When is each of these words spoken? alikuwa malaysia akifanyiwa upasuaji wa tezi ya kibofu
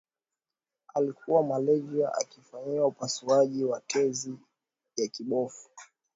alikuwa 0.93 1.43
malaysia 1.43 2.13
akifanyiwa 2.13 2.87
upasuaji 2.87 3.63
wa 3.65 3.81
tezi 3.81 4.35
ya 4.97 5.07
kibofu 5.07 5.69